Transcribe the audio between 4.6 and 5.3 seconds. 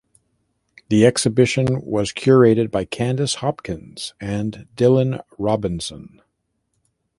Dylan